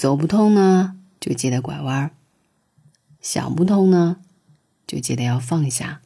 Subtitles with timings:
[0.00, 2.08] 走不通呢，就记得拐弯；
[3.20, 4.16] 想不通呢，
[4.86, 6.00] 就记得要放下。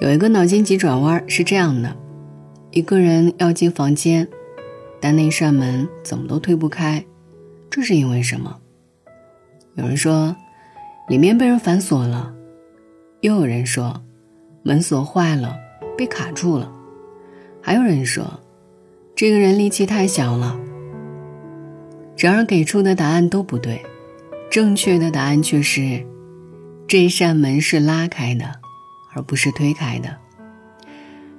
[0.00, 1.96] 有一个脑筋急转弯是这样的：
[2.70, 4.28] 一个人要进房间，
[5.00, 7.04] 但那扇门怎么都推不开，
[7.68, 8.60] 这是因为什么？
[9.74, 10.36] 有人说，
[11.10, 12.32] 里面被人反锁了；
[13.20, 14.00] 又有人说，
[14.62, 15.58] 门锁坏了，
[15.98, 16.70] 被卡住了；
[17.60, 18.38] 还有人说，
[19.16, 20.56] 这个人力气太小了。
[22.16, 23.84] 然而给出的答案都不对，
[24.48, 26.06] 正确的答案却是，
[26.86, 28.60] 这扇门是拉开的。
[29.12, 30.16] 而不是推开的，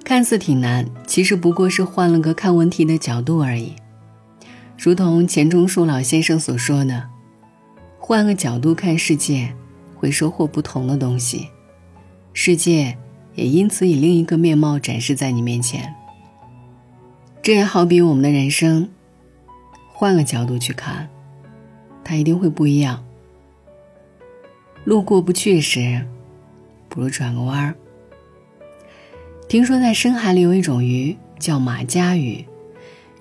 [0.03, 3.71] 看似挺难，其实不过是换了个看问题的角度而已。
[4.77, 7.07] 如同钱钟书老先生所说的
[7.98, 9.55] ：“换个角度看世界，
[10.02, 11.50] 会收获不同的东西，
[12.34, 12.98] 世界
[13.36, 15.93] 也因此以另一个面貌展示在你面前。”
[17.43, 18.90] 这也好比我们的人生，
[19.93, 21.08] 换个角度去看，
[22.04, 23.05] 它一定会不一样。
[24.85, 26.04] 路过不去时。
[26.90, 27.74] 不如转个弯儿。
[29.48, 32.46] 听说在深海里有一种鱼叫马家鱼，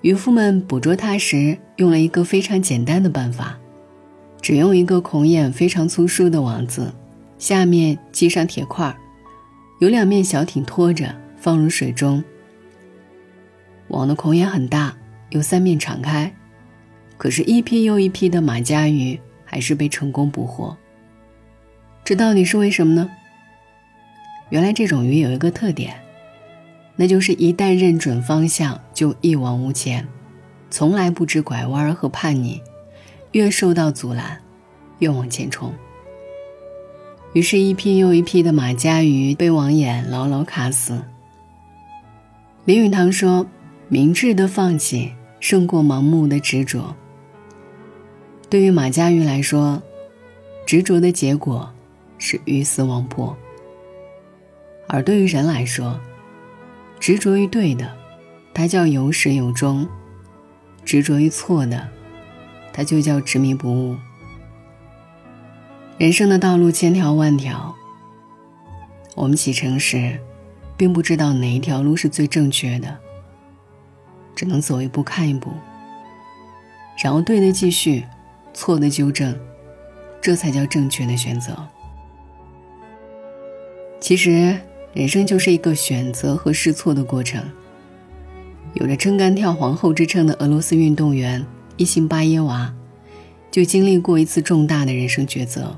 [0.01, 3.57] 渔夫们捕捉它时用了一个非常简单的办法，
[4.41, 6.91] 只用一个孔眼非常粗疏的网子，
[7.37, 8.95] 下面系上铁块，
[9.79, 12.23] 有两面小艇拖着放入水中。
[13.89, 14.97] 网的孔眼很大，
[15.29, 16.33] 有三面敞开，
[17.17, 20.75] 可是，一批又一批的马家鱼还是被成功捕获。
[22.03, 23.09] 这到底是为什么呢？
[24.49, 25.93] 原来这种鱼有一个特点，
[26.95, 30.07] 那就是一旦认准方向就一往无前，
[30.69, 32.61] 从来不知拐弯和叛逆，
[33.31, 34.41] 越受到阻拦，
[34.99, 35.73] 越往前冲。
[37.33, 41.01] 于是，一批又一批的马家鱼被网眼牢牢卡死。
[42.65, 43.47] 林语堂说
[43.87, 46.95] ：“明智的放弃胜过盲目的执着。”
[48.49, 49.81] 对于马家鱼来说，
[50.65, 51.71] 执着的结果
[52.17, 53.35] 是鱼死网破。
[54.87, 55.97] 而对于人来说，
[56.99, 57.89] 执着于对的，
[58.53, 59.87] 它叫有始有终；
[60.83, 61.87] 执着于错的，
[62.73, 63.97] 它就叫执迷不悟。
[65.97, 67.75] 人生的道路千条万条，
[69.15, 70.19] 我们启程时，
[70.75, 72.97] 并不知道哪一条路是最正确的，
[74.35, 75.51] 只能走一步看一步，
[77.03, 78.05] 然后对的继续，
[78.53, 79.37] 错的纠正，
[80.21, 81.55] 这才叫正确的选择。
[83.99, 84.57] 其实。
[84.93, 87.41] 人生就是一个选择和试错的过程。
[88.73, 91.45] 有着“撑杆跳皇后”之称的俄罗斯运动员
[91.81, 92.71] 伊辛巴耶娃，
[93.49, 95.75] 就经历过一次重大的人生抉择。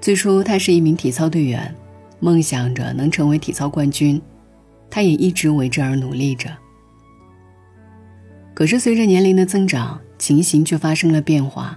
[0.00, 1.74] 最初，她是一名体操队员，
[2.20, 4.22] 梦想着能成为体操冠军，
[4.88, 6.56] 她也一直为之而努力着。
[8.54, 11.76] 可是，随着年龄的增长，情形却发生了变化，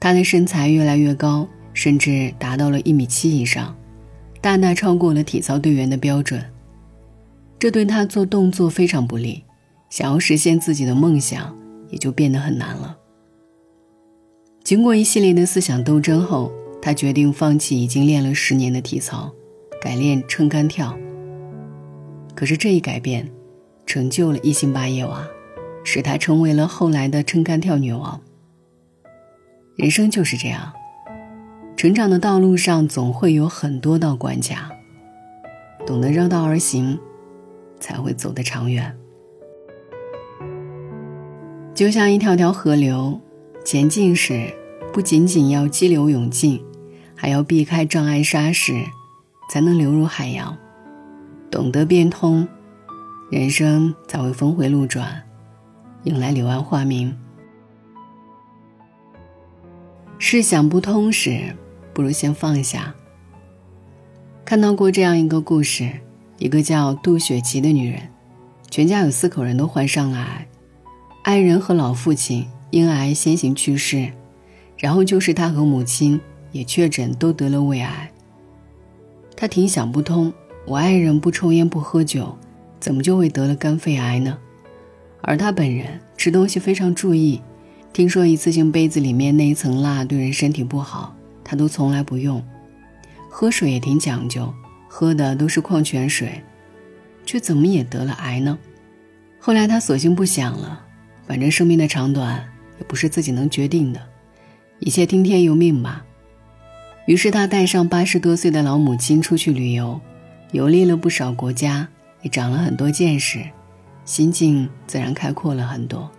[0.00, 3.76] 她的身材越来越高，甚至达到了一米七以上。
[4.40, 6.42] 大大超过了体操队员的标准，
[7.58, 9.44] 这对他做动作非常不利，
[9.90, 11.54] 想要实现自己的梦想
[11.94, 12.98] 也就变得很难了。
[14.64, 16.50] 经过一系列的思想斗争后，
[16.82, 19.32] 他决定放弃已经练了十年的体操，
[19.80, 20.98] 改练撑杆跳。
[22.34, 23.30] 可是这一改变，
[23.86, 25.24] 成就了伊辛巴耶娃，
[25.84, 28.20] 使她成为了后来的撑杆跳女王。
[29.76, 30.72] 人生就是这样。
[31.76, 34.72] 成长的道路上总会有很多道关卡，
[35.86, 36.98] 懂得绕道而行，
[37.78, 38.96] 才会走得长远。
[41.74, 43.20] 就像一条条河流，
[43.64, 44.54] 前进时
[44.92, 46.62] 不仅仅要激流勇进，
[47.16, 48.84] 还要避开障碍沙石，
[49.50, 50.56] 才能流入海洋。
[51.50, 52.46] 懂得变通，
[53.30, 55.22] 人生才会峰回路转，
[56.04, 57.16] 迎来柳暗花明。
[60.18, 61.56] 事想不通时。
[61.92, 62.92] 不如先放下。
[64.44, 65.88] 看到过这样一个故事：
[66.38, 68.00] 一个叫杜雪琪的女人，
[68.68, 70.48] 全家有四口人都患上了癌，
[71.24, 74.12] 爱人和老父亲因癌先行去世，
[74.76, 76.20] 然后就是他和母亲
[76.52, 78.12] 也确诊都得了胃癌。
[79.34, 80.30] 他挺想不通，
[80.66, 82.36] 我爱人不抽烟不喝酒，
[82.78, 84.36] 怎么就会得了肝肺癌呢？
[85.22, 87.40] 而他本人吃东西非常注意，
[87.90, 91.16] 听说一次性杯子里面那一层蜡对人身体不好。
[91.42, 92.44] 他都从来不用，
[93.30, 94.52] 喝水也挺讲究，
[94.88, 96.42] 喝的都是矿泉水，
[97.24, 98.58] 却怎么也得了癌呢？
[99.40, 100.84] 后来他索性不想了，
[101.26, 102.46] 反正生命的长短
[102.78, 104.00] 也不是自己能决定的，
[104.78, 106.04] 一切听天由命吧。
[107.06, 110.00] 于是他带上八十多岁的老母亲出去旅游，
[110.52, 111.86] 游历了不少国家，
[112.22, 113.40] 也长了很多见识，
[114.04, 116.10] 心境自然开阔了很多。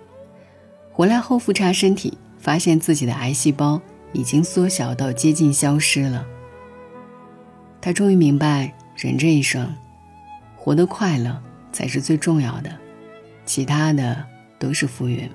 [0.92, 3.82] 回来后复查身体，发现自己的癌细胞
[4.14, 6.26] 已经缩小到接近消失了。
[7.82, 9.72] 他终于明白，人这一生，
[10.56, 11.42] 活得快乐
[11.72, 12.72] 才是最重要的，
[13.46, 14.26] 其他的
[14.60, 15.30] 都是浮云。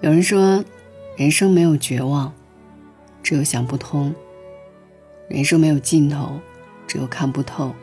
[0.00, 0.64] 有人说，
[1.16, 2.32] 人生没有绝望。
[3.22, 4.14] 只有想不通，
[5.28, 6.38] 人生没有尽头，
[6.86, 7.74] 只有看不透。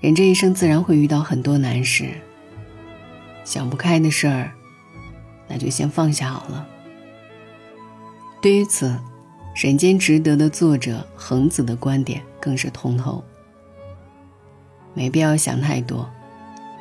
[0.00, 2.10] 人这一生自然会遇到很多难事，
[3.44, 4.52] 想不开的事儿，
[5.48, 6.64] 那就先放下好了。
[8.40, 8.86] 对于此，
[9.66, 13.24] 《人间值得》的作者恒子的观点更是通透。
[14.94, 16.08] 没必要想太多，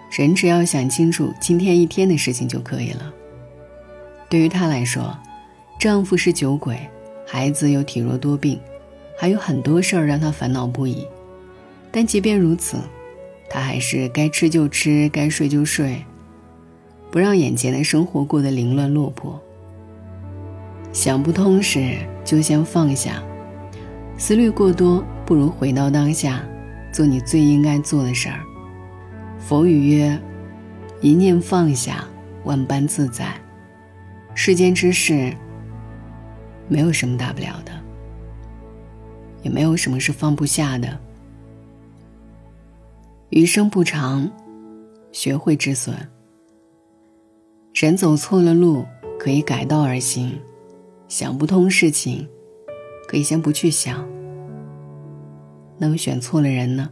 [0.10, 3.14] 人只要想清楚今天一天的事情就可以了。
[4.30, 5.18] 对于她来说。
[5.80, 6.78] 丈夫是酒鬼，
[7.26, 8.60] 孩子又体弱多病，
[9.18, 11.08] 还有很多事儿让她烦恼不已。
[11.90, 12.76] 但即便如此，
[13.50, 16.04] 她还是该吃就吃，该睡就睡，
[17.10, 19.40] 不让眼前的生活过得凌乱落魄。
[20.92, 21.96] 想不通时
[22.26, 23.24] 就先放下，
[24.18, 26.44] 思虑过多不如回到当下，
[26.92, 28.42] 做你最应该做的事儿。
[29.40, 30.20] 佛语曰
[31.02, 32.06] ：“一念放下，
[32.44, 33.34] 万般自在。”
[34.36, 35.34] 世间之事。
[36.68, 37.72] 没有什么大不了的，
[39.42, 41.00] 也没有什么是放不下的。
[43.32, 44.30] 余生不长，
[45.12, 45.96] 学会止损。
[47.74, 48.86] 人走错了路，
[49.18, 50.30] 可以改道而行；
[51.08, 52.28] 想不通事情，
[53.08, 54.08] 可以先不去想。
[55.80, 56.90] 那么选错了人呢？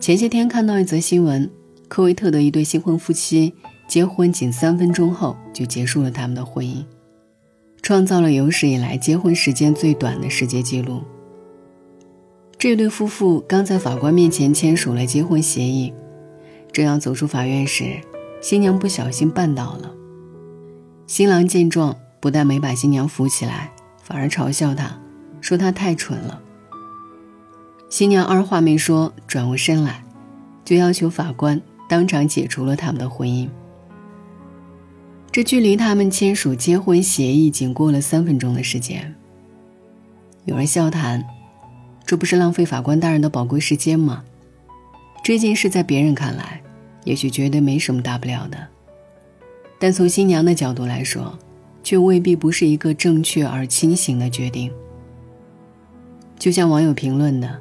[0.00, 1.50] 前些天看到一则新闻，
[1.88, 3.54] 科威特的一对新婚夫妻
[3.88, 6.84] 结婚仅三分钟后就结束了他们的婚姻。
[7.82, 11.02] 创造了有史以来结婚时间最短的世界纪录。
[12.58, 15.92] 这对夫妇刚在法官面前签署了结婚协议，
[16.72, 18.00] 正要走出法院时，
[18.40, 19.92] 新娘不小心绊倒了。
[21.06, 23.72] 新郎见状，不但没把新娘扶起来，
[24.02, 24.98] 反而嘲笑她，
[25.40, 26.42] 说她太蠢了。
[27.88, 30.02] 新娘二话没说，转过身来，
[30.64, 33.48] 就要求法官当场解除了他们的婚姻。
[35.30, 39.14] 这距离他们签署结婚协议仅过了三分钟的时间。
[40.46, 41.24] 有人笑谈
[42.04, 44.24] ：“这不是浪费法官大人的宝贵时间吗？”
[45.22, 46.62] 这件事在别人看来，
[47.04, 48.66] 也许觉得没什么大不了的，
[49.78, 51.38] 但从新娘的角度来说，
[51.82, 54.72] 却未必不是一个正确而清醒的决定。
[56.38, 57.60] 就像网友评论的：“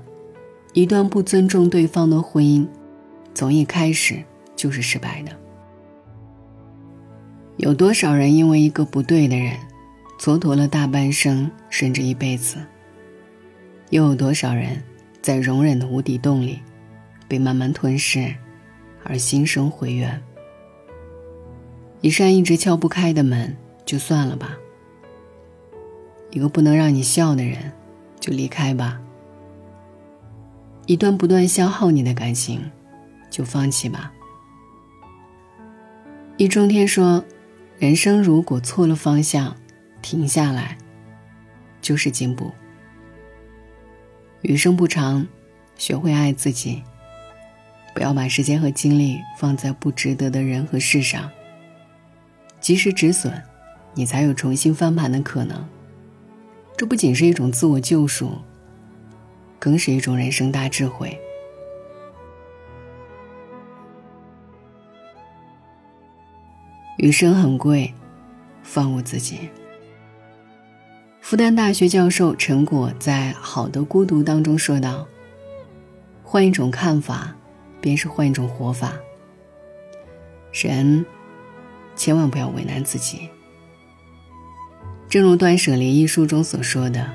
[0.75, 2.67] 一段不尊重对方的婚姻，
[3.33, 4.21] 从一开始
[4.57, 5.31] 就是失败的。”
[7.55, 9.53] 有多少人因为一个不对的人，
[10.19, 12.57] 蹉跎了大半生甚至一辈子？
[13.89, 14.83] 又有多少人
[15.21, 16.59] 在容忍的无底洞里，
[17.25, 18.35] 被慢慢吞噬，
[19.05, 20.21] 而心生悔怨？
[22.01, 23.55] 一扇一直敲不开的门，
[23.85, 24.57] 就算了吧；
[26.31, 27.71] 一个不能让你笑的人，
[28.19, 28.99] 就离开吧；
[30.85, 32.61] 一段不断消耗你的感情，
[33.29, 34.11] 就放弃吧。
[36.37, 37.23] 易中天说。
[37.77, 39.53] 人生如果错了方向，
[40.01, 40.77] 停下来，
[41.81, 42.49] 就是进步。
[44.43, 45.27] 余生不长，
[45.75, 46.81] 学会爱自己，
[47.93, 51.29] 不要把时间和精力放在不值得的人和事上。
[52.61, 53.43] 及时止损，
[53.93, 55.67] 你才有重新翻盘的可能。
[56.77, 58.31] 这不仅是一种自我救赎，
[59.65, 61.19] 更是一种人生大智慧。
[66.97, 67.91] 余生很贵，
[68.61, 69.49] 放过自己。
[71.19, 75.07] 复旦大学教授陈果在《好的孤独》当中说道
[76.21, 77.35] ：“换一种看法，
[77.81, 78.93] 便是换一种活法。
[80.51, 81.03] 人
[81.95, 83.27] 千万不要为难自己。
[85.09, 87.09] 正如《断舍离》一书中所说的：‘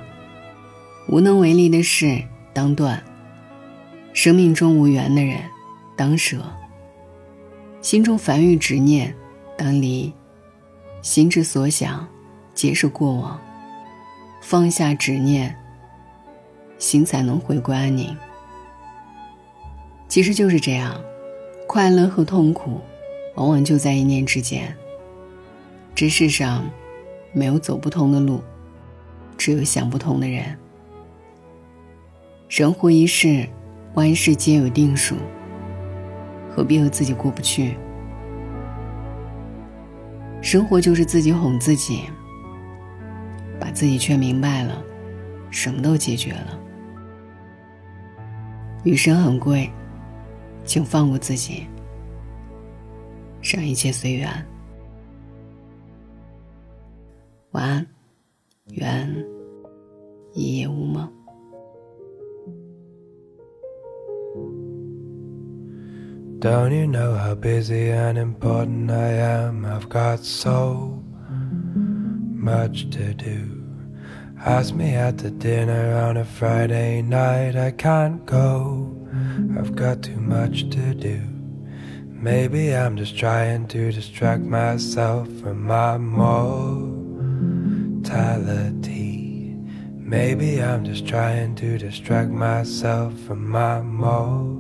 [1.06, 3.02] 无能为力的事当断，
[4.12, 5.38] 生命中无缘的人
[5.96, 6.42] 当舍，
[7.80, 9.14] 心中烦欲执念。’”
[9.56, 10.10] 当离，
[11.02, 12.08] 心之所想，
[12.54, 13.38] 皆是过往。
[14.40, 15.54] 放下执念，
[16.78, 18.16] 心才能回归安宁。
[20.08, 20.98] 其实就是这样，
[21.66, 22.80] 快乐和痛苦，
[23.34, 24.74] 往往就在一念之间。
[25.94, 26.64] 这世上，
[27.34, 28.42] 没有走不通的路，
[29.36, 30.56] 只有想不通的人。
[32.50, 33.48] 人活一世，
[33.94, 35.14] 万事皆有定数，
[36.50, 37.76] 何必和自己过不去？
[40.42, 42.06] 生活就是自己哄自己，
[43.60, 44.82] 把自己劝明白了，
[45.48, 46.58] 什么都解决了。
[48.82, 49.70] 余生很贵，
[50.64, 51.68] 请放过自己，
[53.40, 54.28] 让一切随缘。
[57.52, 57.86] 晚安，
[58.72, 59.24] 愿
[60.32, 61.08] 一夜无梦。
[66.40, 69.66] Don't you know how busy and important I am?
[69.66, 73.62] I've got so much to do.
[74.38, 78.96] Ask me at the dinner on a Friday night, I can't go.
[79.58, 81.20] I've got too much to do.
[82.06, 87.18] Maybe I'm just trying to distract myself from my mortality.
[89.94, 94.59] Maybe I'm just trying to distract myself from my mortality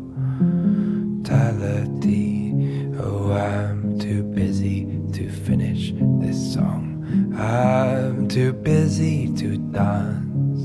[3.02, 7.04] Oh, I'm too busy to finish this song.
[7.36, 10.60] I'm too busy to dance,